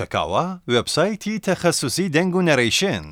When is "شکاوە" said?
0.00-0.46